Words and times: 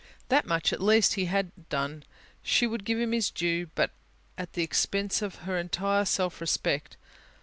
That 0.29 0.47
much 0.47 0.73
at 0.73 0.81
least 0.81 1.13
He 1.13 1.25
had 1.25 1.51
done 1.69 2.03
she 2.41 2.65
would 2.65 2.85
give 2.85 2.97
Him 2.99 3.11
His 3.11 3.29
due 3.29 3.67
but 3.75 3.91
at 4.35 4.53
the 4.53 4.63
expense 4.63 5.21
of 5.21 5.35
her 5.45 5.59
entire 5.59 6.05
self 6.05 6.41
respect. 6.41 6.97